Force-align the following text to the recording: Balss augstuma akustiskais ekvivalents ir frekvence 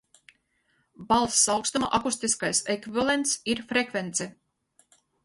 Balss 1.11 1.43
augstuma 1.55 1.89
akustiskais 1.97 2.63
ekvivalents 2.77 3.35
ir 3.55 3.63
frekvence 3.73 4.29